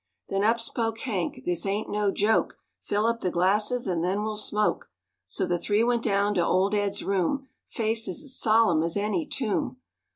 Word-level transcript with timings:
Then 0.29 0.43
up 0.43 0.59
spoke 0.59 0.99
Hank, 1.01 1.41
"This 1.45 1.63
ain't 1.63 1.87
no 1.87 2.09
joke, 2.11 2.57
Fill 2.81 3.05
up 3.05 3.21
the 3.21 3.29
glasses 3.29 3.85
and 3.85 4.03
then 4.03 4.23
we'll 4.23 4.35
smoke." 4.35 4.89
So 5.27 5.45
the 5.45 5.59
three 5.59 5.83
went 5.83 6.01
down 6.03 6.33
to 6.33 6.43
Old 6.43 6.73
Ed's 6.73 7.03
room, 7.03 7.49
Faces 7.67 8.23
as 8.23 8.35
solemn 8.35 8.81
as 8.81 8.97
any 8.97 9.27
tomb. 9.27 9.77